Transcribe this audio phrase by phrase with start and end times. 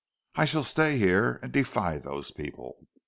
[0.33, 2.87] I shall stay here and defy those people!